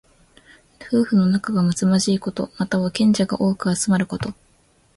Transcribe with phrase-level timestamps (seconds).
[0.79, 2.49] 夫婦の仲がむつまじいこと。
[2.57, 4.33] または、賢者が多く集まること。